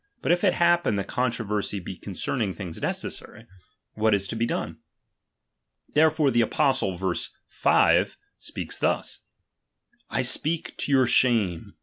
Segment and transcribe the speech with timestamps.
[0.23, 3.45] But if it happen the controversy be concerning things necessary,
[3.93, 4.15] what libehty.
[4.15, 4.79] is to be done?
[5.93, 8.07] Therefore the Apostle (verse 5) chap.
[8.07, 8.17] iv.
[8.39, 9.19] speaks thus:
[9.79, 11.75] / speak to your shame.